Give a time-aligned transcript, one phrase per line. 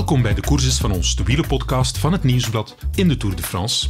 [0.00, 3.42] Welkom bij de courses van ons, de wielenpodcast van het Nieuwsblad in de Tour de
[3.42, 3.88] France.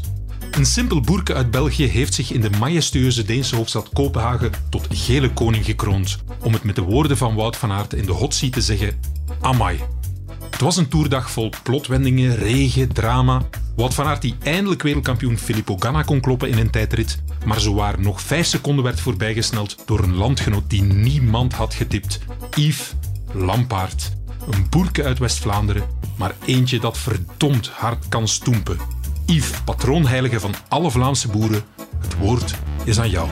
[0.50, 5.32] Een simpel boerke uit België heeft zich in de majestueuze Deense hoofdstad Kopenhagen tot gele
[5.32, 6.18] koning gekroond.
[6.42, 9.00] Om het met de woorden van Wout van Aert in de hot seat te zeggen,
[9.40, 9.80] amai.
[10.50, 13.42] Het was een toerdag vol plotwendingen, regen, drama.
[13.76, 18.00] Wout van Aert die eindelijk wereldkampioen Filippo Ganna kon kloppen in een tijdrit, maar zowaar
[18.00, 22.18] nog vijf seconden werd voorbijgesneld door een landgenoot die niemand had getipt.
[22.54, 22.94] Yves
[23.32, 24.18] Lampaard.
[24.50, 25.82] Een boerke uit West-Vlaanderen,
[26.16, 28.78] maar eentje dat verdomd hard kan stoempen.
[29.26, 31.64] Yves, patroonheilige van alle Vlaamse boeren,
[32.00, 32.54] het woord
[32.84, 33.28] is aan jou.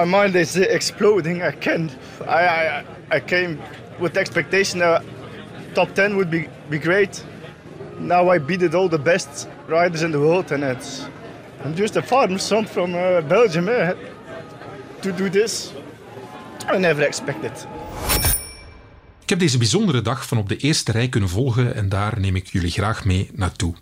[0.00, 1.42] My mind is exploding.
[1.42, 1.94] I can't.
[2.26, 3.60] I, I I came
[3.98, 5.04] with the expectation that
[5.74, 7.22] top ten would be be great.
[7.98, 11.06] Now I beat all the best riders in the world, and it's
[11.62, 13.68] I'm just a farm son from uh, Belgium.
[13.68, 13.94] Eh?
[15.02, 15.72] To do this,
[16.66, 17.52] I never expected.
[19.30, 22.36] Ik heb deze bijzondere dag van op de eerste rij kunnen volgen en daar neem
[22.36, 23.74] ik jullie graag mee naartoe.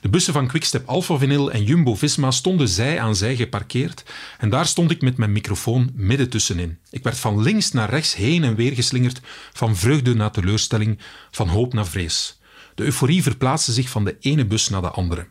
[0.00, 4.04] De bussen van Quickstep Alpha Vinyl en Jumbo-Visma stonden zij aan zij geparkeerd
[4.38, 6.78] en daar stond ik met mijn microfoon midden tussenin.
[6.90, 9.20] Ik werd van links naar rechts heen en weer geslingerd,
[9.52, 10.98] van vreugde naar teleurstelling,
[11.30, 12.38] van hoop naar vrees.
[12.74, 15.26] De euforie verplaatste zich van de ene bus naar de andere.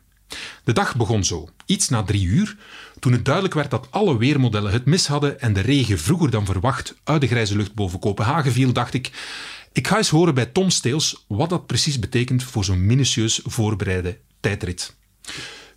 [0.64, 2.58] De dag begon zo, iets na drie uur.
[3.00, 6.45] Toen het duidelijk werd dat alle weermodellen het mis hadden en de regen vroeger dan
[6.45, 9.12] verwacht uit de grijze lucht boven Kopenhagen viel, dacht ik:
[9.76, 14.17] ik ga eens horen bij Tom Steels wat dat precies betekent voor zo'n minutieus voorbereide
[14.40, 14.95] tijdrit.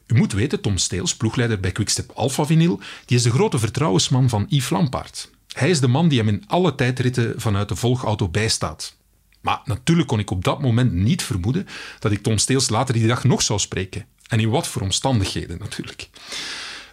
[0.06, 4.28] U moet weten, Tom Steels, ploegleider bij Quickstep Alpha Vinyl, die is de grote vertrouwensman
[4.28, 5.30] van Yves Lampaard.
[5.52, 8.96] Hij is de man die hem in alle tijdritten vanuit de volgauto bijstaat.
[9.40, 11.66] Maar natuurlijk kon ik op dat moment niet vermoeden
[11.98, 14.06] dat ik Tom Steels later die dag nog zou spreken.
[14.28, 16.08] En in wat voor omstandigheden natuurlijk.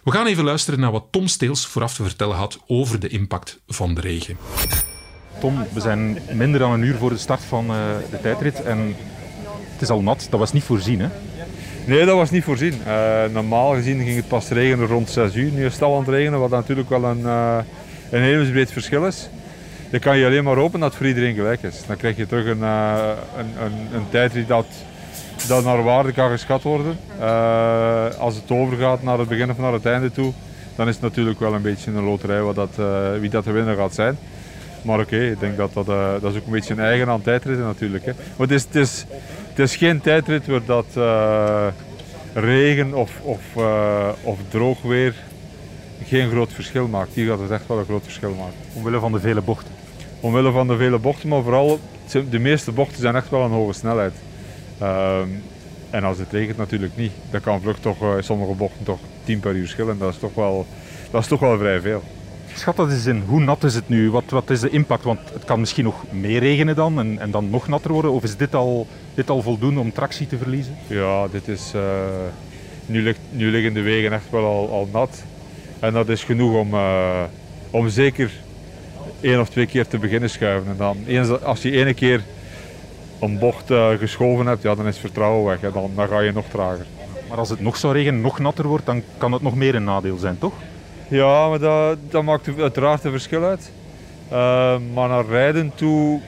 [0.04, 3.60] We gaan even luisteren naar wat Tom Steels vooraf te vertellen had over de impact
[3.66, 4.36] van de regen.
[5.38, 7.76] Tom, we zijn minder dan een uur voor de start van eh,
[8.10, 8.94] de tijdrit en
[9.72, 10.26] het is al nat.
[10.30, 11.08] Dat was niet voorzien, hè?
[11.84, 12.74] Nee, dat was niet voorzien.
[12.86, 15.52] Eh, normaal gezien ging het pas regenen rond 6 uur.
[15.52, 17.58] Nu is het al aan het regenen, wat natuurlijk wel een, uh,
[18.10, 19.28] een hemelsbreed verschil is.
[19.90, 21.86] Dan kan je alleen maar hopen dat voor iedereen gelijk is.
[21.86, 24.66] Dan krijg je terug een, een, een, een tijdrit dat,
[25.48, 26.96] dat naar waarde kan geschat worden.
[28.18, 30.32] als het overgaat naar het begin of naar het einde toe,
[30.76, 32.78] dan is het natuurlijk wel een beetje een loterij wat dat,
[33.20, 34.18] wie dat de winnaar gaat zijn.
[34.86, 37.08] Maar oké, okay, ik denk dat dat, uh, dat is ook een beetje een eigen
[37.08, 38.04] aan tijdritten natuurlijk.
[38.04, 38.12] Hè.
[38.36, 39.06] Maar het is, het, is,
[39.48, 41.66] het is geen tijdrit waar dat uh,
[42.34, 45.14] regen of, of, uh, of droog weer
[46.04, 47.14] geen groot verschil maakt.
[47.14, 48.54] Hier gaat het echt wel een groot verschil maken.
[48.74, 49.72] Omwille van de vele bochten?
[50.20, 51.80] Omwille van de vele bochten, maar vooral
[52.30, 54.14] de meeste bochten zijn echt wel een hoge snelheid.
[54.82, 55.42] Um,
[55.90, 57.12] en als het regent natuurlijk niet.
[57.30, 59.98] Dan kan vlucht toch in sommige bochten toch 10 per uur schillen.
[59.98, 60.66] Dat is toch wel,
[61.10, 62.02] dat is toch wel vrij veel.
[62.56, 63.22] Schat dat eens in.
[63.26, 64.10] Hoe nat is het nu?
[64.10, 65.04] Wat, wat is de impact?
[65.04, 68.12] Want het kan misschien nog meer regenen dan en, en dan nog natter worden.
[68.12, 70.76] Of is dit al, dit al voldoende om tractie te verliezen?
[70.86, 71.82] Ja, dit is, uh,
[72.86, 75.22] nu, ligt, nu liggen de wegen echt wel al, al nat.
[75.80, 77.22] En dat is genoeg om, uh,
[77.70, 78.30] om zeker
[79.20, 80.70] één of twee keer te beginnen schuiven.
[80.70, 82.22] En dan, eens, als je ene keer
[83.20, 85.60] een bocht uh, geschoven hebt, ja, dan is vertrouwen weg.
[85.60, 85.72] Hè.
[85.72, 86.86] Dan, dan ga je nog trager.
[87.28, 89.84] Maar als het nog zou regenen, nog natter wordt, dan kan het nog meer een
[89.84, 90.54] nadeel zijn, toch?
[91.08, 93.70] Ja, maar dat, dat maakt uiteraard een verschil uit.
[94.32, 96.20] Uh, maar naar rijden toe,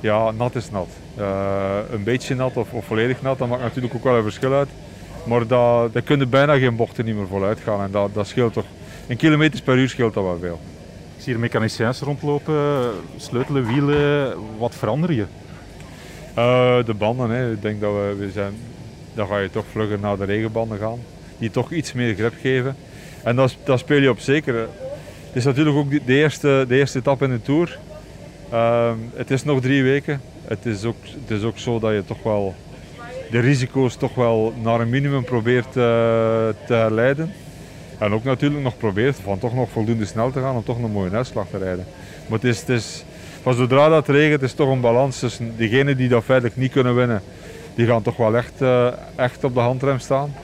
[0.00, 0.88] ja, nat is nat.
[1.18, 4.52] Uh, een beetje nat of, of, volledig nat, dat maakt natuurlijk ook wel een verschil
[4.52, 4.68] uit.
[5.24, 8.52] Maar daar dat kunnen bijna geen bochten niet meer voluit gaan en dat, dat scheelt
[8.52, 8.64] toch.
[9.06, 10.60] In kilometers per uur scheelt dat wel veel.
[11.16, 14.34] Ik zie hier mechaniciëns rondlopen, sleutelen, wielen.
[14.58, 15.26] Wat verander je?
[16.38, 17.52] Uh, de banden, hè.
[17.52, 18.52] ik denk dat we, we zijn,
[19.14, 20.98] dan ga je toch vlugger naar de regenbanden gaan.
[21.38, 22.76] Die toch iets meer grip geven.
[23.26, 24.54] En dat, speel je op zeker.
[24.54, 24.68] Het
[25.32, 27.78] is natuurlijk ook de eerste, de eerste etappe in de Tour.
[28.52, 30.20] Uh, het is nog drie weken.
[30.44, 32.54] Het is, ook, het is ook zo dat je toch wel
[33.30, 37.32] de risico's toch wel naar een minimum probeert uh, te herleiden.
[37.98, 40.90] En ook natuurlijk nog probeert van toch nog voldoende snel te gaan om toch een
[40.90, 41.86] mooie uitslag te rijden.
[42.26, 43.04] Maar het is, het is,
[43.44, 47.22] zodra dat regent is toch een balans tussen degenen die dat feitelijk niet kunnen winnen.
[47.74, 50.34] Die gaan toch wel echt, uh, echt op de handrem staan.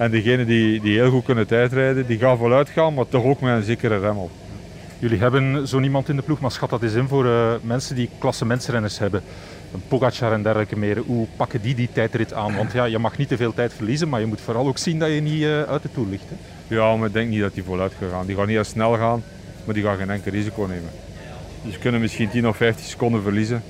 [0.00, 3.40] En degenen die, die heel goed kunnen tijdrijden, die gaan voluit gaan, maar toch ook
[3.40, 4.30] met een zekere rem op.
[4.98, 7.96] Jullie hebben zo'n iemand in de ploeg, maar schat dat eens in voor uh, mensen
[7.96, 9.22] die klassementsrenners hebben.
[9.74, 10.98] Een Pogacar en dergelijke meer.
[11.06, 12.56] Hoe pakken die die tijdrit aan?
[12.56, 14.98] Want ja, je mag niet te veel tijd verliezen, maar je moet vooral ook zien
[14.98, 16.24] dat je niet uh, uit de Tour ligt.
[16.28, 16.74] Hè?
[16.74, 18.26] Ja, maar ik denk niet dat die voluit gaan.
[18.26, 19.22] Die gaan niet heel snel gaan,
[19.64, 20.90] maar die gaan geen enkel risico nemen.
[21.62, 23.62] Dus ze kunnen misschien 10 of 15 seconden verliezen.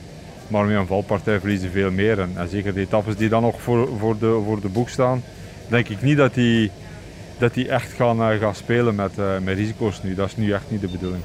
[0.48, 2.20] Maar met een valpartij verliezen ze veel meer.
[2.20, 5.22] En, en zeker de etappes die dan nog voor, voor, de, voor de boek staan,
[5.70, 6.70] denk ik niet dat die,
[7.38, 10.14] dat die echt gaan, eh, gaan spelen met, eh, met risico's nu.
[10.14, 11.22] Dat is nu echt niet de bedoeling.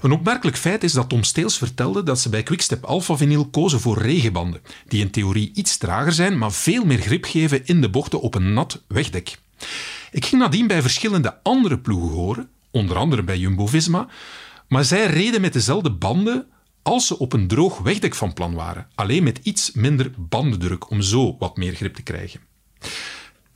[0.00, 3.80] Een opmerkelijk feit is dat Tom Steels vertelde dat ze bij Quickstep Alpha Vinyl kozen
[3.80, 7.90] voor regenbanden, die in theorie iets trager zijn, maar veel meer grip geven in de
[7.90, 9.38] bochten op een nat wegdek.
[10.10, 14.08] Ik ging nadien bij verschillende andere ploegen horen, onder andere bij Jumbo-Visma,
[14.68, 16.46] maar zij reden met dezelfde banden
[16.82, 21.02] als ze op een droog wegdek van plan waren, alleen met iets minder bandendruk om
[21.02, 22.40] zo wat meer grip te krijgen.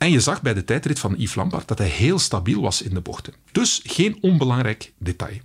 [0.05, 2.93] En je zag bij de tijdrit van Yves Lampaert dat hij heel stabiel was in
[2.93, 3.33] de bochten.
[3.51, 5.37] Dus geen onbelangrijk detail.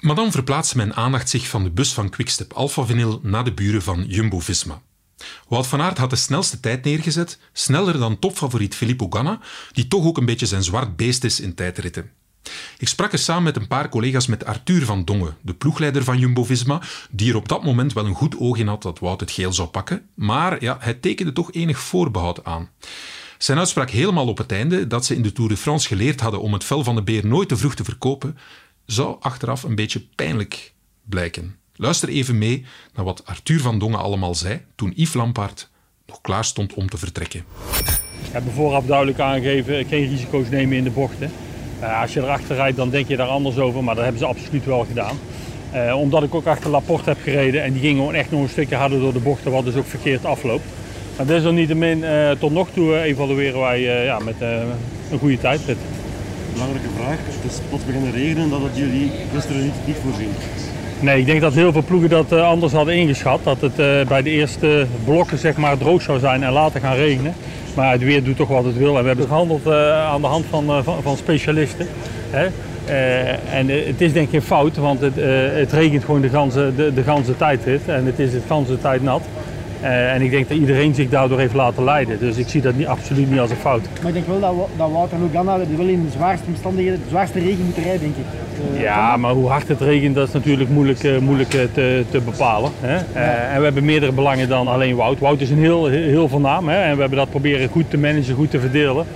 [0.00, 3.52] Maar dan verplaatste mijn aandacht zich van de bus van Quickstep Alpha Vinyl naar de
[3.52, 4.82] buren van Jumbo-Visma.
[5.48, 9.40] Wout van Aert had de snelste tijd neergezet, sneller dan topfavoriet Filippo Ganna,
[9.72, 12.10] die toch ook een beetje zijn zwart beest is in tijdritten.
[12.78, 16.18] Ik sprak er samen met een paar collega's met Arthur van Dongen, de ploegleider van
[16.18, 19.30] Jumbo-Visma, die er op dat moment wel een goed oog in had dat Wout het
[19.30, 22.70] geel zou pakken, maar ja, hij tekende toch enig voorbehoud aan.
[23.42, 26.40] Zijn uitspraak helemaal op het einde, dat ze in de Tour de France geleerd hadden
[26.40, 28.38] om het vel van de beer nooit te vroeg te verkopen,
[28.86, 30.72] zou achteraf een beetje pijnlijk
[31.02, 31.56] blijken.
[31.74, 32.64] Luister even mee
[32.94, 35.70] naar wat Arthur van Dongen allemaal zei toen Yves Lampaert
[36.06, 37.44] nog klaar stond om te vertrekken.
[38.22, 41.30] We hebben vooraf duidelijk aangegeven geen risico's nemen in de bochten.
[41.80, 44.26] Uh, als je erachter rijdt, dan denk je daar anders over, maar dat hebben ze
[44.26, 45.18] absoluut wel gedaan.
[45.74, 48.48] Uh, omdat ik ook achter Laporte heb gereden en die ging gewoon echt nog een
[48.48, 50.64] stukje harder door de bochten, wat dus ook verkeerd afloopt.
[51.20, 54.34] Maar desalniettemin, uh, tot nog toe evalueren wij ja, met
[55.10, 55.76] een goede tijdrit.
[56.52, 60.30] Belangrijke vraag, het is plots beginnen regenen, dat het jullie gisteren niet, niet voorzien?
[61.00, 63.40] Nee, ik denk dat heel veel ploegen dat anders hadden ingeschat.
[63.44, 63.76] Dat het
[64.08, 67.34] bij de eerste blokken zeg maar, droog zou zijn en later gaan regenen.
[67.74, 68.96] Maar het weer doet toch wat het wil.
[68.96, 71.86] En we hebben gehandeld aan de hand van, van, van, specialisten.
[72.30, 72.46] Hè?
[72.88, 75.14] Uh, en het is denk ik geen fout, want het,
[75.54, 77.80] het regent gewoon de ganse, de, de ganse tijdrit.
[77.86, 79.22] En het is de ganse tijd nat.
[79.82, 82.18] Uh, en ik denk dat iedereen zich daardoor heeft laten leiden.
[82.18, 83.82] Dus ik zie dat niet, absoluut niet als een fout.
[83.98, 87.08] Maar ik denk wel dat, dat Wout en Lugana wel in de zwaarste omstandigheden, de
[87.08, 88.24] zwaarste regen moeten rijden, denk ik.
[88.74, 92.20] Uh, ja, maar hoe hard het regent, dat is natuurlijk moeilijk, uh, moeilijk te, te,
[92.20, 92.70] bepalen.
[92.80, 92.96] Hè?
[93.52, 95.18] en we hebben meerdere belangen dan alleen Wout.
[95.18, 96.82] Wout is een heel, heel veel naam hè?
[96.82, 99.06] en we hebben dat proberen goed te managen, goed te verdelen.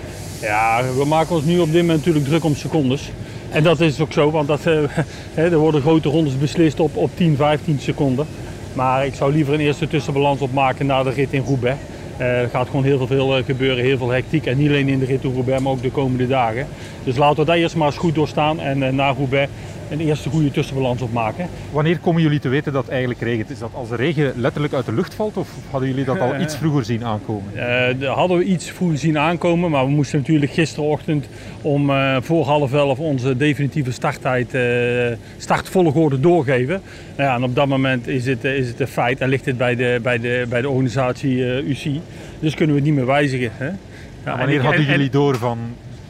[0.41, 3.11] Ja, we maken ons nu op dit moment natuurlijk druk om secondes.
[3.51, 4.65] En dat is ook zo, want dat,
[5.35, 8.27] er worden grote rondes beslist op, op 10, 15 seconden.
[8.75, 11.79] Maar ik zou liever een eerste tussenbalans opmaken na de rit in Roubaix.
[12.19, 14.47] Uh, er gaat gewoon heel veel gebeuren, heel veel hectiek.
[14.47, 16.67] En niet alleen in de rit in Roubaix, maar ook de komende dagen.
[17.05, 18.61] Dus laten we dat eerst maar eens goed doorstaan.
[18.61, 19.51] En uh, na Roubaix
[19.91, 21.49] een eerste goede tussenbalans opmaken.
[21.71, 23.51] Wanneer komen jullie te weten dat het eigenlijk regent?
[23.51, 26.41] Is dat als de regen letterlijk uit de lucht valt of hadden jullie dat al
[26.41, 27.53] iets vroeger zien aankomen?
[28.01, 31.27] Uh, hadden we iets vroeger zien aankomen, maar we moesten natuurlijk gisterochtend
[31.63, 36.81] om uh, voor half elf onze definitieve starttijd, uh, startvolgorde doorgeven.
[37.17, 39.57] Nou ja, en op dat moment is het, is het een feit en ligt het
[39.57, 42.01] bij de, bij de, bij de organisatie UCI.
[42.41, 43.51] Dus kunnen we het niet meer wijzigen.
[43.55, 43.71] Hè?
[44.25, 45.59] Ja, wanneer en, hadden jullie door van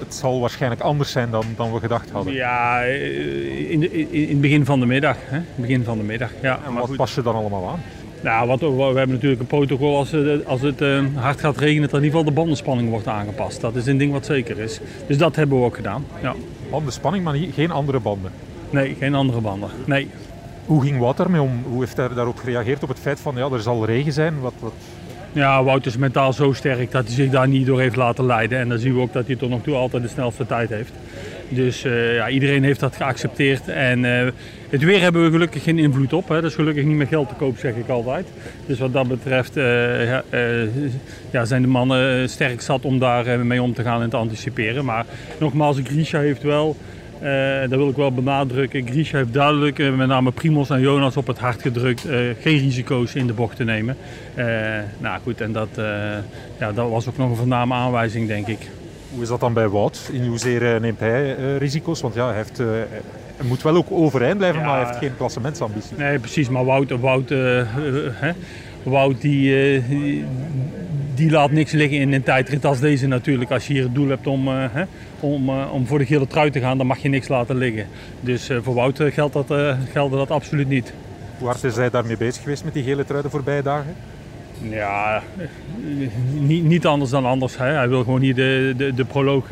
[0.04, 2.32] het zal waarschijnlijk anders zijn dan, dan we gedacht hadden.
[2.32, 5.16] Ja, in, de, in, het begin van de middag.
[5.20, 5.40] Hè?
[5.54, 6.58] begin van de middag ja.
[6.66, 7.80] En wat pas je dan allemaal aan?
[8.20, 10.14] Nou, wat, we hebben natuurlijk een protocol als,
[10.44, 13.60] als het uh, hard gaat regenen, dat in ieder geval de bandenspanning wordt aangepast.
[13.60, 14.80] Dat is een ding wat zeker is.
[15.06, 16.04] Dus dat hebben we ook gedaan.
[16.22, 16.34] Ja.
[16.70, 18.30] Bandenspanning, maar geen andere banden?
[18.70, 19.70] Nee, geen andere banden.
[19.84, 20.10] Nee.
[20.66, 21.62] Hoe ging Wout ermee om?
[21.68, 24.40] Hoe heeft hij daarop gereageerd op het feit van ja, er zal regen zijn?
[24.40, 24.72] Wat, wat...
[25.34, 28.58] Ja, Wout is mentaal zo sterk dat hij zich daar niet door heeft laten leiden.
[28.58, 30.92] En dan zien we ook dat hij tot nog toe altijd de snelste tijd heeft.
[31.48, 33.68] Dus uh, ja, iedereen heeft dat geaccepteerd.
[33.68, 34.28] En uh,
[34.68, 36.28] het weer hebben we gelukkig geen invloed op.
[36.28, 36.34] Hè.
[36.34, 38.26] Dat is gelukkig niet met geld te koop, zeg ik altijd.
[38.66, 40.10] Dus wat dat betreft uh,
[41.30, 44.84] ja, zijn de mannen sterk zat om daar mee om te gaan en te anticiperen.
[44.84, 45.04] Maar
[45.38, 46.76] nogmaals, Grisha heeft wel
[47.68, 48.86] dat wil ik wel benadrukken.
[48.86, 52.06] Grisha heeft duidelijk, uh, met name Primos en Jonas, op het hart gedrukt.
[52.06, 53.96] Uh, geen risico's in de bocht te nemen.
[54.98, 55.68] nou goed, en dat,
[56.58, 58.68] ja, dat was ook nog een voorname aanwijzing, denk ik.
[59.10, 60.10] Hoe is dat dan bij Wout?
[60.12, 62.00] In hoezeer neemt hij risico's?
[62.00, 65.16] Want ja, hij, heeft, hij moet wel ook overeind blijven, ja, maar hij heeft geen
[65.16, 65.96] klassementsambitie.
[65.96, 66.48] Nee, precies.
[66.48, 68.32] Maar Wout, Wout, hè,
[68.84, 69.82] Wout die,
[71.14, 73.50] die laat niks liggen in een tijdrit als deze natuurlijk.
[73.50, 74.84] Als je hier het doel hebt om, hè,
[75.20, 77.86] om, uh, om voor de gele trui te gaan, dan mag je niks laten liggen.
[78.20, 79.54] Dus voor Wout geldt dat,
[79.92, 80.92] geldt dat absoluut niet.
[81.38, 83.94] Hoe hard is hij daarmee bezig geweest met die gele trui de voorbije dagen?
[84.60, 85.22] Ja,
[86.38, 87.56] niet, niet anders dan anders.
[87.56, 87.66] Hè.
[87.66, 89.48] Hij wil gewoon hier de, de, de proloog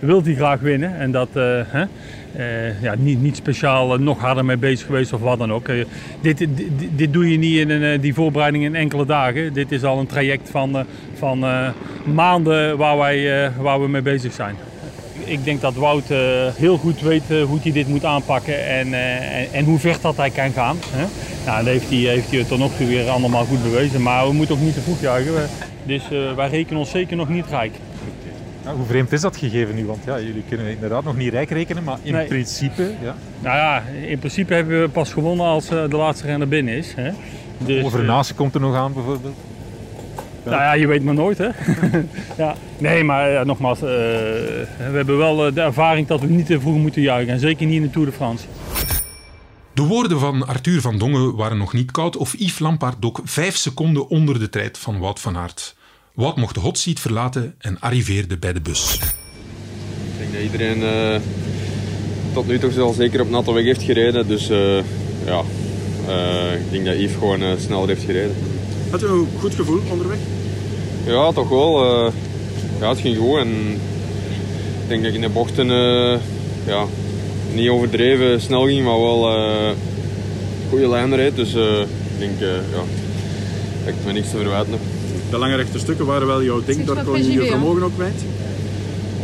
[0.00, 0.98] wil hij graag winnen.
[0.98, 1.84] En dat, hè,
[2.36, 5.66] uh, ja, niet, niet speciaal nog harder mee bezig geweest of wat dan ook.
[6.20, 6.48] Dit, dit,
[6.96, 9.52] dit, doe je niet in een, die voorbereiding in enkele dagen.
[9.52, 11.44] Dit is al een traject van, van
[12.04, 14.56] maanden waar, wij, waar we mee bezig zijn.
[15.30, 16.18] ik denk dat Wout eh,
[16.54, 20.16] heel goed weet eh, hoe hij dit moet aanpakken en, eh, en, hoe ver dat
[20.16, 20.76] hij kan gaan.
[20.90, 21.04] Hè?
[21.46, 24.02] Nou, dat heeft hij, heeft hij tot nog weer allemaal goed bewezen.
[24.02, 25.48] Maar we moeten ook niet te vroeg juichen.
[25.84, 27.72] Dus eh, wij rekenen ons zeker nog niet rijk.
[28.64, 29.86] Ja, hoe vreemd is dat gegeven nu?
[29.86, 32.26] Want ja, jullie kunnen inderdaad nog niet rijk rekenen, maar in Nee.
[32.26, 32.82] principe...
[33.02, 33.16] Ja.
[33.40, 36.92] Nou ja, in principe hebben we pas gewonnen als eh, de laatste renner binnen is.
[36.96, 37.10] Hè?
[37.58, 39.36] Dus, Over eh, Naasten komt er nog aan bijvoorbeeld.
[40.44, 41.48] Nou ja, je weet maar nooit, hè?
[42.44, 42.54] ja.
[42.78, 46.76] Nee, maar ja, nogmaals, eh, we hebben wel de ervaring dat we niet te vroeg
[46.76, 47.32] moeten juichen.
[47.32, 48.46] En zeker niet in de Tour de France.
[49.74, 53.56] De woorden van Arthur van Dongen waren nog niet koud of Yves Lampaard dook vijf
[53.56, 55.76] seconden onder de tijd van Wout van Aert.
[56.20, 58.94] Wout mocht de hot seat verlaten en arriveerde bij de bus.
[58.94, 61.20] Ik denk dat iedereen eh,
[62.32, 64.28] tot nu toe wel zeker op natte weg heeft gereden.
[64.28, 64.76] Dus eh,
[65.24, 65.42] ja,
[66.08, 68.34] eh, ik denk dat Yves gewoon eh, sneller heeft gereden.
[68.90, 70.18] Had u een goed gevoel onderweg?
[71.06, 71.84] Ja, toch wel.
[72.06, 72.12] eh,
[72.80, 73.38] ja, het ging goed.
[73.38, 73.48] En
[74.82, 76.18] ik denk dat ik in de bochten eh,
[76.66, 76.84] ja,
[77.54, 79.70] niet overdreven snel ging, maar wel eh
[80.68, 81.36] goede lijn reed.
[81.36, 82.82] Dus eh, ik denk eh, ja,
[83.84, 84.80] dat ik me niks te verwijten heb.
[85.30, 88.22] De lange rechte stukken waren wel jouw ding, daar kon je je vermogen ook kwijt.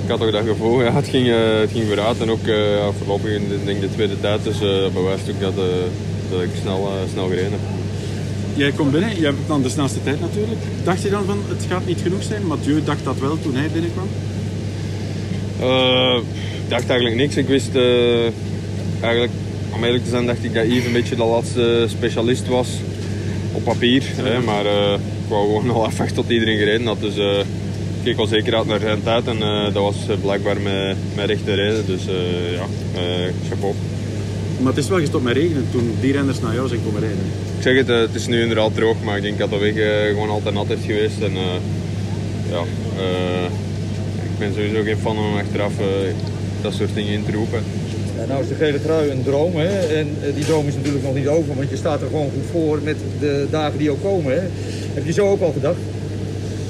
[0.05, 2.77] Ik had toch dat gevoel, ja, het, ging, eh, het ging vooruit en ook eh,
[2.77, 4.45] ja, voorlopig in de, denk de tweede tijd.
[4.45, 5.65] Dus eh bewijst ook dat, eh,
[6.31, 7.61] dat ik snel, snel gereden heb.
[8.55, 10.61] Jij komt binnen, je hebt dan de snelste tijd natuurlijk.
[10.85, 12.47] Dacht je dan van het gaat niet genoeg zijn?
[12.47, 14.09] Mathieu dacht dat wel toen hij binnenkwam.
[15.61, 16.17] Eh,
[16.65, 17.37] ik dacht eigenlijk niks.
[17.37, 18.25] Ik wist eh,
[19.01, 19.33] eigenlijk,
[19.75, 22.69] om eerlijk te zijn, dacht ik dat Yves een beetje de laatste specialist was
[23.53, 24.03] op papier.
[24.17, 24.95] Hè, maar eh,
[25.27, 27.01] ik wou gewoon al afwachten tot iedereen gereden had.
[27.01, 30.17] Dus eh, ik keek al zeker uit naar zijn tijd en eh, dat was eh,
[30.21, 31.87] blijkbaar met, met rechte reden.
[31.87, 33.75] Dus eh, ja, eh chapeau.
[34.61, 37.25] Maar het is wel gestopt met regenen toen die renners naar jou zijn komen rijden.
[37.57, 39.75] Ik zeg het, het is nu inderdaad droog, maar ik denk dat de weg
[40.09, 41.21] gewoon altijd nat heeft geweest.
[41.21, 41.61] En, eh,
[42.51, 42.63] ja,
[42.99, 43.45] eh,
[44.23, 45.87] ik ben sowieso geen fan om achteraf eh,
[46.63, 47.63] dat soort dingen in te roepen.
[48.19, 49.57] Ja, nou is de gele trui een droom.
[49.57, 49.69] Hè?
[49.99, 52.81] En die droom is natuurlijk nog niet over, want je staat er gewoon goed voor
[52.83, 54.35] met de dagen die ook komen.
[54.35, 54.43] Hè?
[54.97, 55.79] Heb je zo ook al gedacht?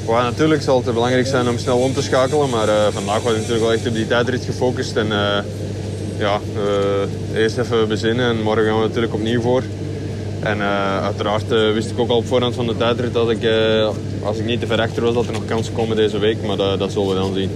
[0.07, 3.33] Ja, natuurlijk zal het belangrijk zijn om snel om te schakelen, maar eh, vandaag was
[3.33, 4.97] ik natuurlijk wel echt op die tijdrit gefocust.
[4.97, 5.45] En eh,
[6.19, 9.63] ja, eh, eerst even bezinnen en morgen gaan we natuurlijk opnieuw voor.
[10.41, 13.43] En eh, uiteraard eh, wist ik ook al op voorhand van de tijdrit dat ik,
[13.43, 13.91] eh,
[14.23, 16.43] als ik niet te ver achter was, dat er nog kansen komen deze week.
[16.43, 17.51] Maar dat, dat zullen we dan zien.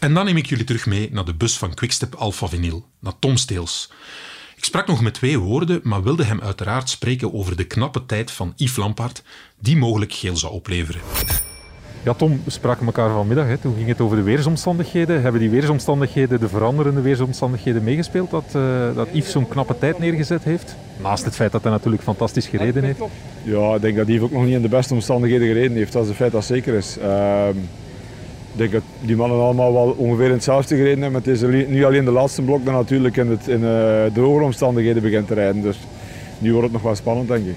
[0.00, 3.12] En dan neem ik jullie terug mee naar de bus van Quickstep Alpha Vinyl, naar
[3.18, 3.90] Tom Steels.
[4.58, 8.30] Ik sprak nog met twee woorden, maar wilde hem uiteraard spreken over de knappe tijd
[8.30, 9.22] van Yves Lampaard,
[9.60, 11.00] die mogelijk geel zou opleveren.
[12.04, 13.46] Ja, Tom, we spraken elkaar vanmiddag.
[13.46, 13.58] Hè.
[13.58, 15.22] Toen ging het over de weersomstandigheden.
[15.22, 20.44] Hebben die weersomstandigheden, de veranderende weersomstandigheden meegespeeld dat, eh, dat Yves zo'n knappe tijd neergezet
[20.44, 20.76] heeft?
[21.02, 23.00] Naast het feit dat hij natuurlijk fantastisch gereden heeft.
[23.42, 25.92] Ja, ik denk dat Yves ook nog niet in de beste omstandigheden gereden heeft.
[25.92, 26.98] Dat is een feit dat zeker is.
[26.98, 27.56] Ehm,
[28.52, 31.20] ik denk dat die mannen allemaal wel ongeveer in hetzelfde gereden hebben.
[31.24, 34.44] Het is nu alleen de laatste blok dat natuurlijk in, het, in eh, de hogere
[34.44, 35.62] omstandigheden begint te rijden.
[35.62, 35.78] Dus
[36.38, 37.56] nu wordt het nog wel spannend, denk ik.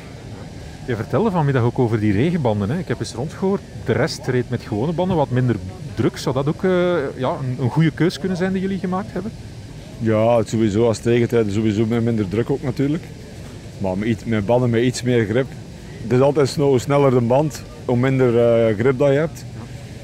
[0.86, 2.69] Je vertelde vanmiddag ook over die regenbanden.
[2.69, 2.77] Hè.
[2.77, 3.62] Ik heb eens rondgehoord.
[3.86, 5.55] De rest reed met gewone banden, wat minder
[5.95, 6.17] druk.
[6.17, 6.71] Zou dat ook eh,
[7.17, 9.31] ja, een, een goede keus kunnen zijn die jullie gemaakt hebben?
[10.00, 13.03] Ja, het sowieso als tegentijd sowieso met minder druk ook natuurlijk.
[13.77, 15.48] Maar met, iets, met banden met iets meer grip.
[16.03, 19.45] Het is altijd sneller de band, hoe minder eh, grip dat je hebt.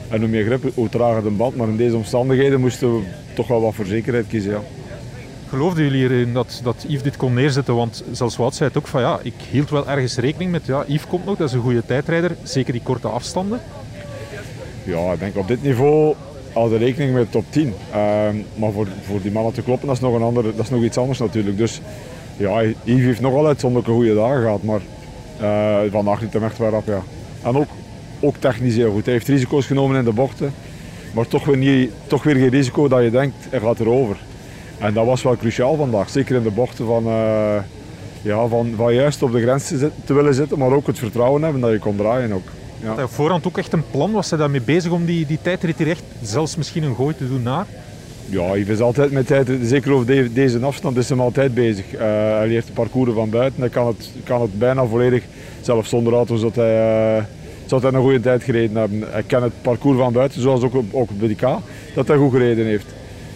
[0.09, 1.55] En hoe meer grip, hoe trager de band.
[1.55, 4.51] Maar in deze omstandigheden moesten we toch wel wat voor zekerheid kiezen.
[4.51, 4.61] Ja.
[5.49, 7.75] Geloofden jullie erin dat, dat Yves dit kon neerzetten?
[7.75, 10.83] Want zelfs Wout zei het ook van ja, ik hield wel ergens rekening met ja,
[10.87, 12.35] Yves komt nog, dat is een goede tijdrijder.
[12.43, 13.59] Zeker die korte afstanden.
[14.83, 16.15] Ja, ik denk op dit niveau
[16.53, 17.73] al de rekening met top 10.
[17.91, 20.71] Ehm, maar voor, voor die mannen te kloppen, dat is nog, een andere, dat is
[20.71, 21.57] nog iets anders natuurlijk.
[21.57, 21.81] Dus
[22.37, 24.81] ja, Yves heeft nog wel uitzonderlijke goede dagen gehad, maar
[25.39, 26.85] eh, vandaag liet hem echt wel op.
[26.85, 27.01] Ja.
[27.43, 27.67] En ook,
[28.19, 29.03] ook technisch heel goed.
[29.05, 30.53] Hij heeft risico's genomen in de bochten,
[31.13, 34.17] maar toch weer, niet, toch weer geen risico dat je denkt, hij gaat erover.
[34.77, 37.55] En dat was wel cruciaal vandaag, zeker in de bochten van, eh,
[38.21, 39.67] ja, van, van juist op de grens
[40.05, 42.47] te, willen zitten, maar ook het vertrouwen hebben dat je kon draaien ook.
[42.81, 42.87] Ja.
[42.87, 44.11] Had hij voorhand ook echt een plan?
[44.11, 47.27] Was hij daarmee bezig om die, die tijdrit hier echt zelfs misschien een gooi te
[47.27, 47.65] doen naar?
[48.29, 51.93] Ja, hij is altijd met tijd, zeker over de- deze afstand is hij altijd bezig.
[51.93, 51.99] Eh,
[52.37, 55.23] hij leert de parcours van buiten, hij kan het, kan het bijna volledig,
[55.61, 56.77] zelfs zonder auto, zodat hij,
[57.17, 57.23] eh,
[57.69, 59.03] zou hij een goede tijd gereden hebben.
[59.11, 61.35] Hij kent het parcours van buiten, zoals ook, op- ook op de
[61.95, 62.85] dat hij goed gereden heeft.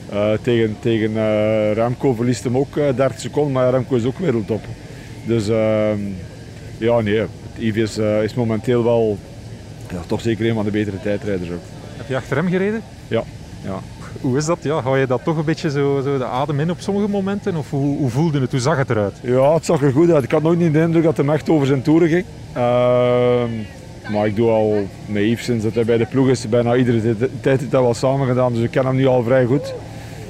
[0.10, 4.20] Eh, tegen tegen eh, Remco verliest hem ook eh, 30 seconden, maar Remco is ook
[4.20, 4.62] wereldtop.
[5.26, 6.00] Dus ehm,
[6.78, 7.24] ja, nee,
[7.58, 9.18] Yves is, eh, is momenteel wel
[9.92, 11.62] ja, toch zeker een van de betere tijdrijders ook.
[11.98, 12.82] Heb je achter hem gereden?
[13.08, 13.24] Ja,
[13.64, 13.80] ja.
[14.22, 14.58] Hoe is dat?
[14.62, 17.56] Ja, hou je dat toch een beetje zo, zo de adem in op sommige momenten?
[17.56, 18.52] Of hoe, hoe voelde het?
[18.52, 19.14] Hoe zag het eruit?
[19.22, 20.24] Ja, het zag er goed uit.
[20.24, 22.26] Ik had nooit niet de indruk dat hij echt over zijn toeren ging.
[22.54, 23.50] Ehm,
[24.12, 27.60] Maar ik doe al Yves sinds dat hij bij de ploeg is, bijna iedere tijd
[27.60, 28.54] heeft dat wel samen gedaan.
[28.54, 29.74] Dus ik ken hem nu al vrij goed.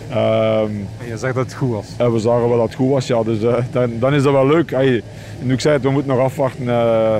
[0.09, 0.71] Ehm,
[1.07, 1.85] je zegt dat het goed was?
[1.97, 3.23] En we zagen wel dat het goed was, ja.
[3.23, 4.71] Dus uh, dan, dan, is dat wel leuk.
[4.71, 5.03] Hey,
[5.41, 6.63] nu ik zei het, we moeten nog afwachten.
[6.63, 7.15] Uh,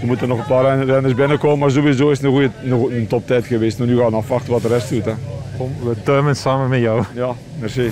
[0.00, 3.06] er moeten nog een paar renners binnenkomen, maar sowieso is het een, goede, een, een
[3.06, 3.78] toptijd geweest.
[3.78, 5.04] Nu gaan we afwachten wat de rest doet.
[5.04, 5.12] Hè.
[5.56, 7.04] Kom, we duimen samen met jou.
[7.14, 7.90] Ja, merci.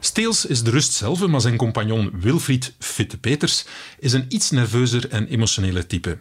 [0.00, 3.66] Steels is de rust zelf, maar zijn compagnon Wilfried Fitte Peters
[3.98, 6.18] is een iets nerveuzer en emotionele type.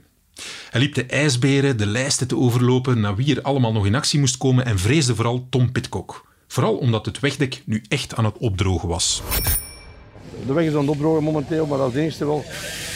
[0.70, 4.20] Hij liep de ijsberen, de lijsten te overlopen, naar wie er allemaal nog in actie
[4.20, 6.26] moest komen en vreesde vooral Tom Pitcock.
[6.48, 9.22] Vooral omdat het wegdek nu echt aan het opdrogen was.
[10.46, 12.44] De weg is aan het opdrogen momenteel, maar dat is het enige wel.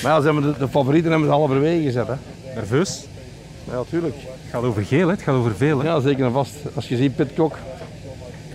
[0.04, 2.08] Maar ja, ze hebben de, de favorieten hebben ze halverwege gezet.
[2.08, 2.16] Hè.
[2.56, 3.04] Nerveus?
[3.68, 4.16] Ja, natuurlijk.
[4.16, 5.14] Het gaat over geel, hè?
[5.14, 5.80] het gaat over veel.
[5.80, 5.86] Hè?
[5.88, 6.56] Ja, zeker en vast.
[6.74, 7.58] Als je ziet Pitcock,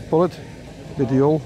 [0.09, 0.39] Pollet,
[0.97, 1.41] Pittiol.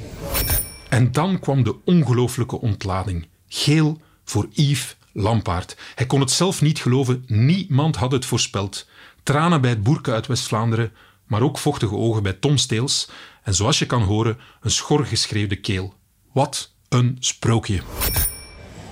[0.88, 3.26] En dan kwam de ongelooflijke ontlading.
[3.48, 5.76] Geel voor Yves Lampaard.
[5.94, 8.88] Hij kon het zelf niet geloven, niemand had het voorspeld.
[9.22, 10.92] Tranen bij het boerke uit West-Vlaanderen,
[11.26, 13.10] maar ook vochtige ogen bij Tom Steels.
[13.42, 15.94] En zoals je kan horen, een schor geschreeuwde keel.
[16.32, 17.80] Wat een sprookje.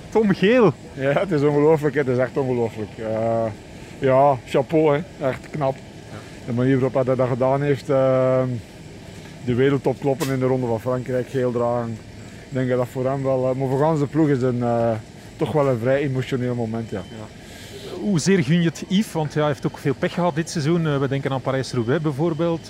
[0.09, 0.73] Tom Geel.
[0.93, 1.95] Ja, het is ongelooflijk.
[1.95, 2.89] Het is echt ongelooflijk.
[2.97, 3.45] Uh,
[3.99, 4.95] ja, chapeau.
[4.95, 5.27] Hè.
[5.27, 5.75] Echt knap.
[6.45, 7.89] De manier waarop hij dat gedaan heeft.
[7.89, 8.43] Uh,
[9.45, 11.91] de wereldtop kloppen in de Ronde van Frankrijk, geel dragen.
[12.47, 13.49] Ik denk dat dat voor hem wel...
[13.49, 14.91] Uh, maar voor de ploeg is een, uh,
[15.43, 17.01] toch wel een vrij emotioneel moment, ja.
[17.09, 17.25] ja.
[17.99, 19.11] Hoezeer gun je het Yves?
[19.11, 20.99] Want ja, hij heeft ook veel pech gehad dit seizoen.
[20.99, 22.69] we denken aan Parijs-Roubaix bijvoorbeeld.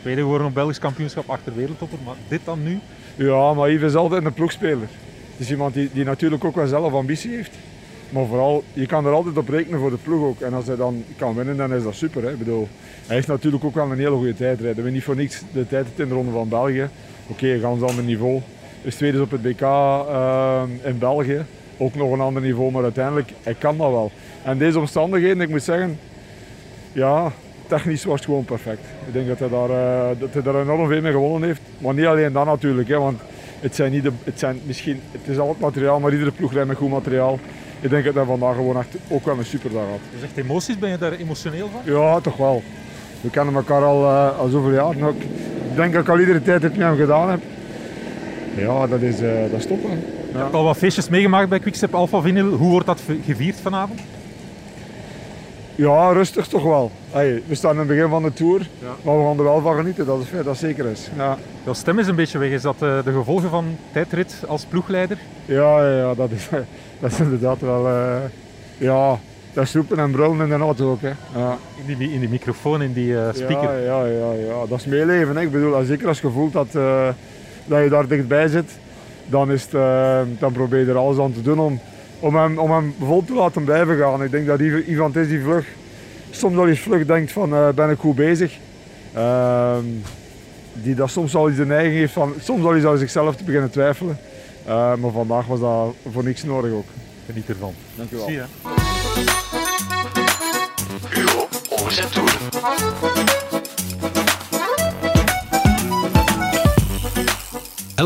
[0.00, 1.98] tweede geworden op Belgisch kampioenschap achter wereldtopper.
[2.04, 2.78] Maar dit dan nu?
[3.16, 4.88] Ja, maar Yves is altijd een ploegspeler.
[5.30, 7.52] Het is iemand die, die natuurlijk ook wel zelf ambitie heeft.
[8.10, 10.40] Maar vooral, je kan er altijd op rekenen voor de ploeg ook.
[10.40, 12.22] En als hij dan kan winnen, dan is dat super.
[12.22, 12.30] Hè.
[12.30, 12.68] Ik bedoel,
[13.06, 14.84] hij heeft natuurlijk ook wel een hele goede tijdrijder.
[14.84, 16.88] We niet voor niks de tijd in de Ronde van België.
[17.26, 18.40] Oké, okay, een ander niveau.
[18.82, 21.44] Is tweede op het BK uh, in België.
[21.76, 24.10] Ook nog een ander niveau, maar uiteindelijk, hij kan dat wel.
[24.42, 25.98] En deze omstandigheden, ik moet zeggen,
[26.92, 27.32] ja,
[27.66, 28.80] technisch was het gewoon perfect.
[29.06, 31.60] Ik denk dat hij daar, uh, dat hij daar enorm veel mee gewonnen heeft.
[31.78, 33.20] Maar niet alleen dat natuurlijk, hè, want
[33.60, 36.52] het, zijn niet de, het, zijn misschien, het is al het materiaal, maar iedere ploeg
[36.52, 37.38] rijdt met goed materiaal.
[37.80, 39.98] Ik denk dat hij vandaag gewoon echt ook wel een superdag had.
[40.12, 41.94] Je zegt emoties, ben je daar emotioneel van?
[41.94, 42.62] Ja, toch wel.
[43.20, 44.90] We kennen elkaar al, uh, al zoveel jaar.
[44.90, 47.40] Ik denk dat ik al iedere tijd het met hem gedaan heb.
[48.56, 49.82] Ja, dat is, uh, dat is top.
[49.82, 49.88] Hè.
[50.36, 50.42] Ja.
[50.42, 52.46] Je hebt al wat feestjes meegemaakt bij Quickstep Alpha Vinyl.
[52.46, 54.00] Hoe wordt dat gevierd vanavond?
[55.74, 56.90] Ja, rustig toch wel.
[57.10, 58.94] Hey, we staan in het begin van de Tour, ja.
[59.02, 61.08] maar we gaan er wel van genieten, dat is feit, dat zeker is.
[61.16, 61.38] Ja.
[61.64, 62.50] Jouw stem is een beetje weg.
[62.50, 65.18] Is dat uh, de gevolgen van tijdrit als ploegleider?
[65.44, 66.48] Ja, ja, dat, is,
[67.00, 67.86] dat is inderdaad wel...
[67.86, 68.16] Uh,
[68.78, 69.18] ja,
[69.52, 71.00] dat is roepen en brullen in de auto ook.
[71.00, 71.12] Hè.
[71.34, 71.58] Ja.
[71.86, 73.82] In, die, in die microfoon, in die uh, speaker?
[73.82, 75.36] Ja, ja, ja, ja, dat is meeleven.
[75.36, 75.42] Hè.
[75.42, 76.72] Ik bedoel, zeker als je voelt dat,
[77.66, 78.70] dat je daar dichtbij zit,
[79.26, 79.72] dan, is het,
[80.38, 81.80] dan probeer je er alles aan te doen om
[82.20, 84.22] om hem, om hem vol te laten blijven gaan.
[84.22, 85.66] Ik denk dat iemand is die vlug,
[86.30, 88.58] soms al eens vlug denkt van uh, ben ik goed bezig.
[89.16, 89.76] Uh,
[90.72, 93.44] die dat soms al eens de neiging heeft van soms al eens aan zichzelf te
[93.44, 94.18] beginnen twijfelen.
[94.66, 96.86] Uh, maar vandaag was dat voor niks nodig ook.
[97.26, 97.74] Geniet ervan.
[97.94, 98.26] Dank u wel.
[98.26, 98.44] Zie je.
[101.14, 101.46] Uw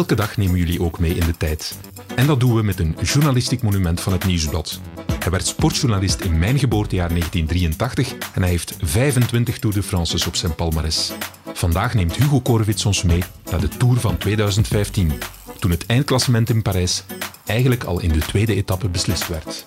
[0.00, 1.76] Elke dag nemen jullie ook mee in de tijd.
[2.14, 4.80] En dat doen we met een journalistiek monument van het Nieuwsblad.
[5.18, 10.36] Hij werd sportjournalist in mijn geboortejaar 1983 en hij heeft 25 Tour de France's op
[10.36, 11.12] zijn palmares.
[11.52, 15.12] Vandaag neemt Hugo Korwitz ons mee naar de Tour van 2015,
[15.58, 17.04] toen het eindklassement in Parijs
[17.46, 19.66] eigenlijk al in de tweede etappe beslist werd.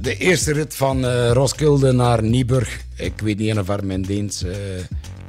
[0.00, 2.80] De eerste rit van uh, Roskilde naar Nieburg.
[2.96, 4.52] Ik weet niet of mijn Deens uh,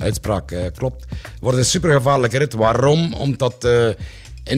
[0.03, 1.05] uitspraak uh, klopt.
[1.39, 2.53] Wordt een supergevaarlijke rit.
[2.53, 3.13] Waarom?
[3.13, 3.89] Omdat uh,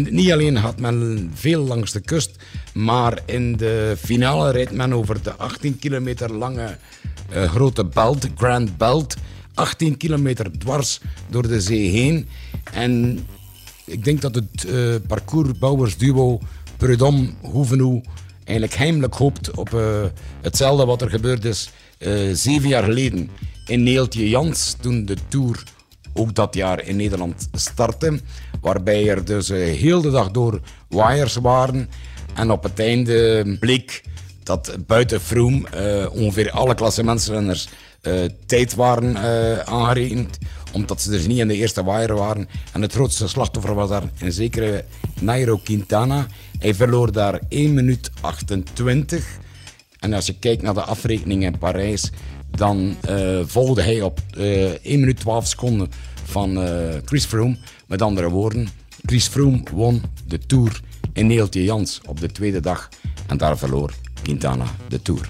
[0.10, 2.32] niet alleen had men veel langs de kust,
[2.74, 6.78] maar in de finale rijdt men over de 18 kilometer lange
[7.34, 9.16] uh, grote belt, Grand Belt.
[9.54, 12.28] 18 kilometer dwars door de zee heen.
[12.74, 13.26] En
[13.86, 16.40] ik denk dat het uh, parcoursbouwersduo
[16.78, 18.04] Prudhomme Hoevenoe
[18.44, 19.82] eigenlijk heimelijk hoopt op
[20.42, 21.70] hetzelfde wat er gebeurd is
[22.34, 23.30] zeven jaar geleden
[23.66, 25.64] in Neeltje Jans toen de Tour
[26.14, 28.20] ook dat jaar in Nederland startte.
[28.62, 31.90] Waarbij er dus uh, heel de dag door wires waren.
[32.34, 34.04] En op het einde bleek
[34.44, 37.68] dat buiten Froome uh, ongeveer alle klassementsrenners
[38.02, 39.18] uh, tijd waren
[39.68, 40.38] aangerekend.
[40.72, 42.48] Omdat ze dus niet in de eerste wire waren.
[42.74, 44.86] En het grootste slachtoffer was daar een zekere
[45.22, 46.28] Nairo Quintana.
[46.60, 49.26] Hij verloor daar 1 minuut 28.
[50.00, 52.12] En als je kijkt naar de afrekening in Parijs,
[52.56, 55.92] dan uh, volgde hij op uh, 1 minuut 12 seconden
[56.24, 56.70] van uh,
[57.06, 57.58] Chris Froome.
[57.88, 58.68] Met andere woorden,
[59.06, 60.82] Chris Froome won de Tour
[61.14, 62.90] en Neeltje Jans op de tweede dag.
[63.28, 65.30] En daar verloor Quintana de Tour.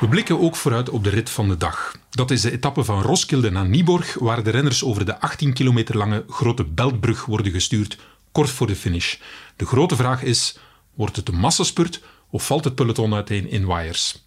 [0.00, 1.96] We blikken ook vooruit op de rit van de dag.
[2.10, 5.96] Dat is de etappe van Roskilde naar Nieborg, waar de renners over de 18 kilometer
[5.96, 7.98] lange Grote Beltbrug worden gestuurd,
[8.32, 9.16] kort voor de finish.
[9.56, 10.58] De grote vraag is,
[10.96, 14.24] wordt het een massaspurt of valt het peloton uiteen in wires?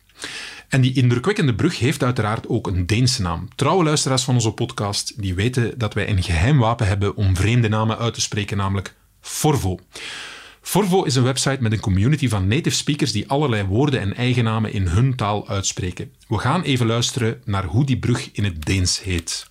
[0.69, 3.47] En die indrukwekkende brug heeft uiteraard ook een Deense naam.
[3.55, 7.69] Trouwe luisteraars van onze podcast die weten dat wij een geheim wapen hebben om vreemde
[7.69, 9.79] namen uit te spreken, namelijk Forvo.
[10.61, 14.73] Forvo is een website met een community van native speakers die allerlei woorden en eigennamen
[14.73, 16.13] in hun taal uitspreken.
[16.27, 19.47] We gaan even luisteren naar hoe die brug in het Deens heet.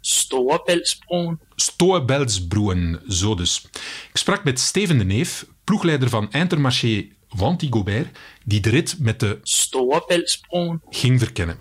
[0.00, 1.40] Storebæltsbroen.
[1.54, 3.66] Stoebelsbroen, zo dus.
[4.08, 9.20] Ik sprak met Steven de Neef, ploegleider van Intermarché Wanty Gobert, die de rit met
[9.20, 10.80] de Storebæltsbroen.
[10.90, 11.56] ging verkennen.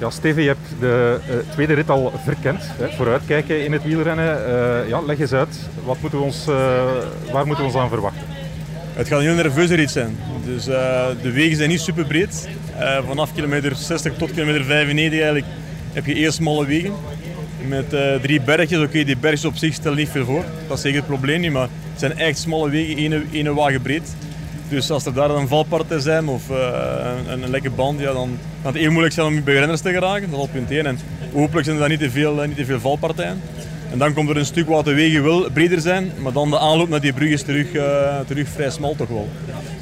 [0.00, 2.60] Ja, Steven, je hebt de eh, tweede rit al verkend.
[2.62, 4.46] Hè, vooruitkijken in het wielrennen.
[4.46, 6.54] Eh, ja, leg eens uit, wat moeten we ons, eh,
[7.32, 8.26] waar moeten we ons aan verwachten?
[8.92, 10.16] Het gaat een heel nerveuze rit zijn.
[10.44, 12.48] Dus, eh, de wegen zijn niet super breed.
[12.78, 15.46] Eh, vanaf kilometer 60 tot kilometer 95 eigenlijk
[15.92, 16.92] heb je eerst smalle wegen.
[17.68, 18.78] Met eh, drie bergjes.
[18.78, 20.44] Oké, die bergjes op zich stellen niet veel voor.
[20.68, 23.82] Dat is zeker het probleem niet, maar het zijn echt smalle wegen, ene, ene wagen
[23.82, 24.14] breed.
[24.68, 28.38] Dus als er daar dan valparten zijn of eh, een, een lekke band, ja, dan
[28.62, 30.30] kan het heel moeilijk zijn om bij renners te geraken.
[30.30, 30.86] Dat is al punt 1.
[30.86, 30.98] En
[31.32, 33.40] hopelijk zijn er dan niet te veel, eh, niet te veel valpartijen.
[33.90, 36.58] En dan komt er een stuk waar de wegen wel breder zijn, maar dan de
[36.58, 39.28] aanloop naar die brug is terug, eh, terug vrij smal toch wel.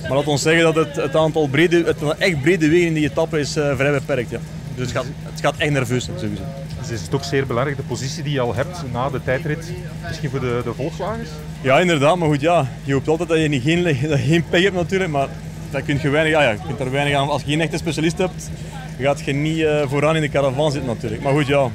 [0.03, 3.11] Maar laat ons zeggen dat het, het aantal brede, het echt brede wegen in die
[3.11, 4.31] etappe is vrij beperkt.
[4.31, 4.39] Ja.
[4.75, 6.43] Dus het gaat, het gaat echt nerveus zijn, sowieso.
[6.91, 9.73] Is het ook zeer belangrijk, de positie die je al hebt na de tijdrit,
[10.07, 11.29] misschien voor de, de Volkswagens?
[11.61, 12.17] Ja, inderdaad.
[12.17, 15.11] Maar goed, ja, je hoopt altijd dat je niet geen, dat geen pech hebt natuurlijk.
[15.11, 15.29] Maar
[15.71, 17.29] daar kun je weinig, ja, je kunt er weinig aan.
[17.29, 18.51] Als je geen echte specialist hebt,
[18.99, 21.23] gaat je niet eh, vooraan in de caravan zitten natuurlijk.
[21.23, 21.69] Maar goed, ja,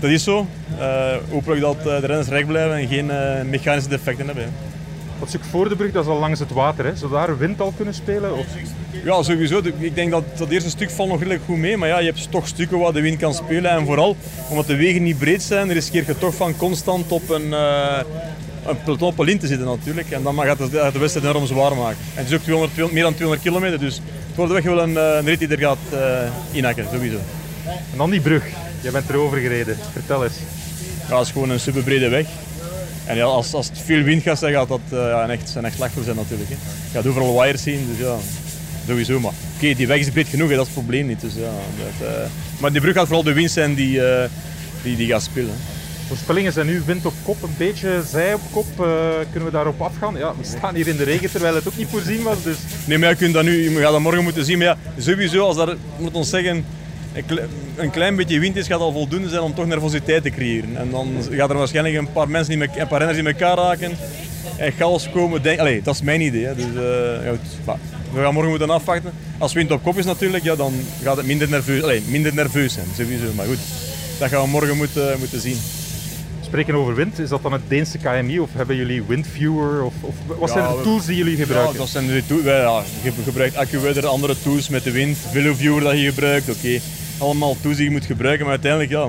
[0.00, 0.46] dat is zo.
[0.78, 3.10] Eh hopelijk dat eh, de renners recht blijven en geen
[3.50, 4.52] mechanische defecten hebben.
[5.20, 6.84] Dat stuk voor de brug, dat is al langs het water.
[6.84, 6.96] Hè.
[6.96, 8.36] Zou daar wind al kunnen spelen?
[8.36, 8.46] Of...
[9.04, 9.60] Ja, sowieso.
[9.78, 11.76] Ik denk dat dat eerste stuk valt nog redelijk goed mee.
[11.76, 13.70] Maar ja, je hebt toch stukken waar de wind kan spelen.
[13.70, 14.16] En vooral,
[14.48, 18.00] omdat de wegen niet breed zijn, riskeer je toch van constant op een, eh
[18.66, 20.10] een peloton op een lint te zitten natuurlijk.
[20.10, 21.98] En dan gaat gaat de wedstrijd enorm zwaar maken.
[22.14, 24.82] En het is ook 200, 200 meer dan 200 kilometer, dus het wordt weg wel
[24.82, 27.18] een, eh, een rit die er gaat eh inhakken, sowieso.
[27.64, 28.44] En dan die brug.
[28.80, 29.76] Jij bent erover gereden.
[29.92, 30.38] Vertel eens.
[31.08, 32.26] Ja, het is gewoon een superbrede weg.
[33.10, 35.54] En ja, als, als het veel wind gaat zijn, gaat dat eh, ja, een, echt,
[35.54, 36.50] een echt zijn natuurlijk.
[36.50, 36.54] Hè.
[36.54, 38.16] Je gaat overal wires zien, dus ja,
[38.86, 39.20] sowieso.
[39.20, 41.20] Maar oké, die weg is breed genoeg, hè, dat is het probleem niet.
[41.20, 42.14] Dus, ja, dat, eh,
[42.58, 44.28] maar die brug gaat vooral de wind zijn die, eh,
[44.82, 45.54] die, die gaat spelen.
[46.06, 48.66] Voorspellingen zijn nu wind op kop, een beetje zij op kop.
[49.30, 50.16] Kunnen we daarop afgaan?
[50.16, 52.42] Ja, we staan hier in de regen terwijl het ook niet voorzien was.
[52.42, 54.58] Dus Nee, maar je, kunt dat nu, je gaat dat morgen moeten zien.
[54.58, 56.64] Maar ja, sowieso, als daar, moet ons zeggen,
[57.14, 57.46] een kle-
[57.76, 60.76] een klein beetje wind is, gaat al voldoende zijn om toch nervositeit te creëren.
[60.76, 63.56] En dan gaat er waarschijnlijk een paar mensen, die me- een paar renners in elkaar
[63.56, 63.92] raken
[64.56, 65.42] en chaos komen.
[65.42, 66.44] Denk, allee, dat is mijn idee.
[66.44, 66.54] Hè.
[66.54, 67.76] Dus, eh, ja, goed, maar
[68.12, 69.12] we gaan morgen moeten afwachten.
[69.38, 72.72] Als wind op kop is natuurlijk, ja, dan gaat het minder nerveus, allee, minder nerveus
[72.72, 73.24] zijn, sowieso.
[73.36, 73.58] Maar goed,
[74.18, 75.56] dat gaan we morgen moeten, moeten zien.
[76.40, 79.84] spreken over wind, is dat dan het Deense KMI of hebben jullie Windviewer?
[79.84, 81.72] Of, of wat Ja, zijn de tools die jullie gebruiken?
[81.72, 82.44] Ja, dat zijn de tools.
[82.44, 86.48] Ja, je gebruikt AccuWeather, andere tools met de wind, VeloViewer dat je gebruikt.
[86.50, 86.80] Oké,
[87.20, 89.08] allemaal je moet gebruiken, maar uiteindelijk ja,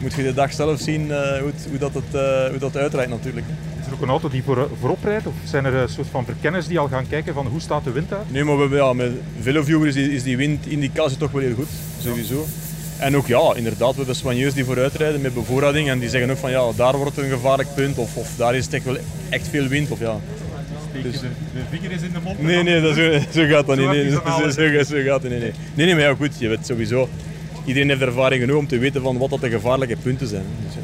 [0.00, 2.76] moet je de dag zelf zien eh, hoe, het- hoe, dat het, eh, hoe dat
[2.76, 3.46] uitrijdt natuurlijk.
[3.80, 5.26] Is er ook een auto die voor, voorop rijdt?
[5.26, 7.90] Of zijn er een soort van verkenners die al gaan kijken van hoe staat de
[7.92, 8.32] wind uit?
[8.32, 9.10] Nee, maar we, ja, met
[9.40, 11.68] VeloViewer is die, is die windindicatie toch wel heel goed,
[12.02, 12.46] sowieso.
[12.98, 16.36] En ook ja, inderdaad, we hebben soigneurs die vooruitrijden met bevoorrading en die zeggen ook
[16.36, 18.96] van ja, daar wordt het een gevaarlijk punt of, of daar is het echt wel
[19.28, 19.90] echt veel wind.
[19.90, 20.16] Of, ja.
[21.02, 21.26] Dus- de
[21.70, 22.42] vinger is in de mond.
[22.42, 23.10] Nee, nee, dat, zo,
[23.42, 23.90] zo gaat dat Zo niet.
[23.90, 24.10] Nee,
[24.50, 25.40] zo, zo, gaat het niet.
[25.40, 25.52] Nee.
[25.74, 27.08] nee, nee, maar ja, goed, je weet sowieso.
[27.64, 30.44] Iedereen heeft ervaring genoeg om te weten van wat dat de gevaarlijke punten zijn.
[30.64, 30.80] Dus, ja.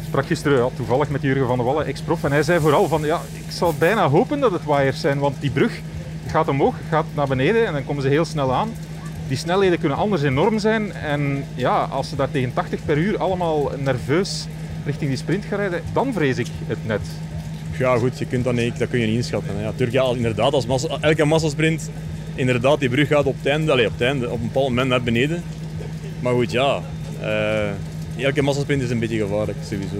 [0.00, 2.88] Ik sprak gisteren ja, toevallig met Jurgen van der Wallen, ex-prof, en hij zei vooral
[2.88, 5.80] van ja, ik zal bijna hopen dat het wires zijn, want die brug
[6.26, 8.68] gaat omhoog, gaat naar beneden en dan komen ze heel snel aan.
[9.28, 13.18] Die snelheden kunnen anders enorm zijn en ja, als ze daar tegen 80 per uur
[13.18, 14.46] allemaal nerveus
[14.84, 17.00] richting die sprint gaan rijden, dan vrees ik het net.
[17.78, 19.60] Ja, goed, je kunt dat, niet, dat kun je niet inschatten.
[19.60, 21.90] Ja, Turkije, inderdaad, als massa, elke massasprint,
[22.34, 24.88] inderdaad, die brug gaat op het einde, allee, op het einde, op een bepaald moment
[24.88, 25.42] naar beneden.
[26.24, 26.80] Maar goed, ja,
[27.20, 29.96] eh, elke massasprint is een beetje gevaarlijk, sowieso.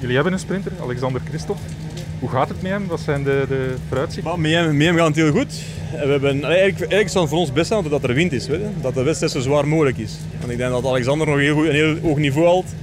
[0.00, 1.62] Jullie hebben een sprinter, Alexander Christophe.
[2.18, 2.86] Hoe gaat het met hem?
[2.86, 4.30] Wat zijn de, de vooruitzichten?
[4.30, 5.62] Maar met hem, met hem gaat het heel goed.
[5.92, 8.60] En We hebben, eigenlijk, eigenlijk het voor ons best zijn dat er wind is, weet
[8.60, 8.68] je?
[8.80, 10.12] dat de wedstrijd zo zwaar mogelijk is.
[10.38, 12.74] Want ik denk dat Alexander nog heel goed, een heel hoog niveau haalt,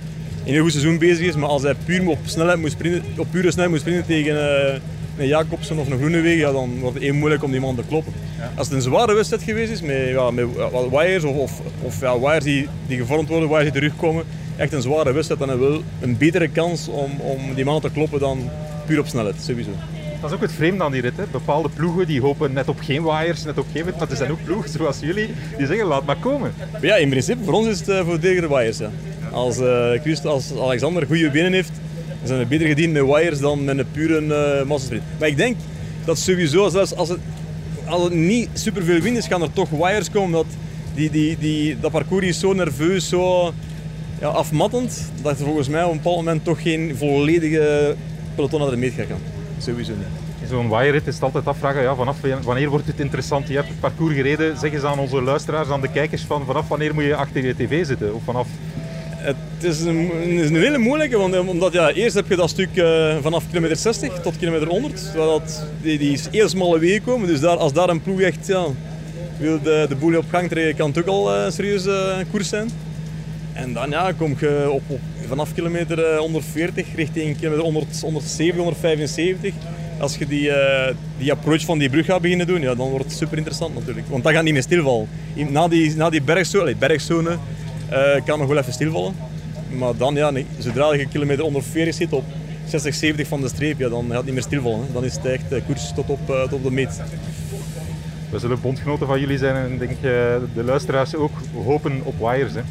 [0.45, 3.27] een heel goed seizoen bezig is, maar als hij puur op, snelheid moet sprinten, op
[3.31, 4.79] pure snelheid moet sprinten tegen, eh,
[5.17, 7.83] een Jacobsen of een Groenewegen, ja, dan wordt het heel moeilijk om die man te
[7.87, 8.13] kloppen.
[8.55, 10.45] Als het een zware wedstrijd geweest is, met, ja, met
[10.91, 14.23] wires of, of, of ja, wires die, die gevormd worden, wires die terugkomen,
[14.55, 17.81] echt een zware wedstrijd, dan hebben we wel een betere kans om, om die man
[17.81, 18.49] te kloppen dan
[18.85, 19.71] puur op snelheid, sowieso.
[20.21, 21.17] Dat is ook het vreemde aan die rit.
[21.17, 21.23] Hè.
[21.31, 23.97] Bepaalde ploegen die hopen net op geen wires, net op geen wind.
[23.97, 26.53] Maar er zijn ook ploegen zoals jullie die zeggen laat maar komen.
[26.81, 28.77] Ja, in principe voor ons is het uh, voor de wires.
[28.77, 28.89] Ja.
[29.31, 31.71] Als, uh, Christ, als Alexander goede benen heeft,
[32.19, 34.99] dan zijn beter gediend met wires dan met een pure uh.
[35.19, 35.55] Maar ik denk
[36.05, 37.19] dat sowieso, zelfs als het,
[37.85, 40.31] als het niet superveel wind is, gaan er toch wires komen.
[40.31, 40.45] Dat,
[40.93, 43.53] die, die, die, dat parcours is zo nerveus, zo
[44.19, 47.95] ja, afmattend, dat er volgens mij op een bepaald moment toch geen volledige
[48.35, 49.21] peloton naar de meet gaat gaan.
[49.57, 50.49] Sowieso niet.
[50.49, 53.47] Zo'n waaierrit is altijd afvragen, ja, vanaf wanneer wordt het interessant?
[53.47, 56.67] Je hebt het parcours gereden, zeg eens aan onze luisteraars, aan de kijkers, van vanaf
[56.67, 58.15] wanneer moet je achter je tv zitten?
[58.15, 58.47] Of vanaf...
[59.27, 62.69] Het is een, is een hele moeilijke, want omdat ja, eerst heb je dat stuk
[62.73, 67.27] uh, vanaf kilometer 60 tot kilometer 100, dat, die, die is eerst smalle wegen komen,
[67.27, 68.47] dus daar, als daar een ploeg echt
[69.37, 72.25] wil de, de boel op gang trekken, kan het ook al een uh, serieuze uh,
[72.31, 72.69] koers zijn.
[73.53, 74.83] En dan ja, kom je op,
[75.27, 79.53] vanaf kilometer 140 richting kilometer 100, 170, 175.
[79.99, 80.51] Als je die,
[81.17, 84.07] die approach van die brug gaat beginnen doen, ja, dan wordt het super interessant natuurlijk.
[84.09, 85.07] Want dat gaat niet meer stilvallen.
[85.33, 87.37] Na die, na die bergzone, bergzone
[87.91, 89.15] uh, kan nog wel even stilvallen.
[89.69, 92.23] Maar dan, ja, nee, zodra je kilometer 140 zit op
[92.65, 94.79] 60, 70 van de streep, ja, dan gaat het niet meer stilvallen.
[94.79, 94.93] Hè.
[94.93, 97.01] Dan is het echt uh, koers tot op, tot op de meet.
[98.29, 101.31] We zullen bondgenoten van jullie zijn en denk de luisteraars ook
[101.63, 102.53] hopen op wires.
[102.53, 102.61] Hè.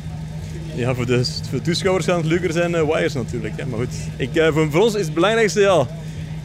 [0.74, 3.54] Ja, voor de, voor de toeschouwers gaan het leuker zijn wires natuurlijk.
[3.56, 3.66] Hè.
[3.66, 5.76] Maar goed, ik, voor, voor, ons is het belangrijkste ja,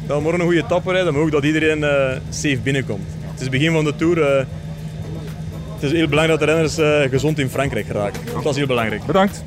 [0.06, 1.80] dat we morgen een goede etappe rijden, maar ook dat iedereen
[2.30, 3.08] safe binnenkomt.
[3.22, 4.48] Het is het begin van de Tour.
[5.82, 8.22] Het is heel belangrijk dat de renners gezond in Frankrijk geraken.
[8.34, 9.06] Dat is heel belangrijk.
[9.06, 9.44] Bedankt.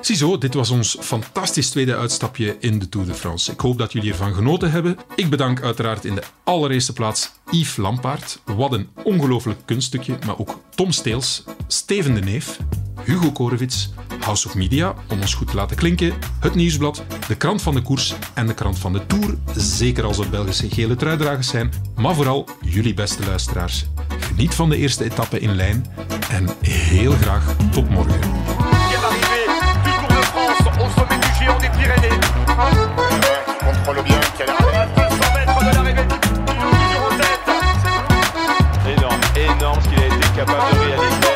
[0.00, 3.52] Ziezo, dit was ons fantastisch tweede uitstapje in de Tour de France.
[3.52, 4.96] Ik hoop dat jullie ervan genoten hebben.
[5.14, 8.40] Ik bedank uiteraard in de allereerste plaats Yves Lampaard.
[8.44, 12.58] Wat een ongelooflijk kunststukje, maar ook Tom Steels, Steven de Neef,
[13.04, 13.90] Hugo Korevits,
[14.26, 17.82] House of Media, om ons goed te laten klinken, het Nieuwsblad, de krant van de
[17.82, 22.14] koers en de krant van de Tour, zeker als het Belgische gele truidragers zijn, maar
[22.14, 23.86] vooral jullie beste luisteraars.
[24.18, 25.86] Geniet van de eerste etappe in lijn
[26.30, 28.20] en heel graag tot morgen.
[40.36, 41.35] capable de réaliser.